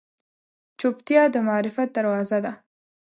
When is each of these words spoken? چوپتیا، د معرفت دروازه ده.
چوپتیا، 0.79 1.23
د 1.33 1.35
معرفت 1.47 1.89
دروازه 1.97 2.37
ده. 2.45 2.53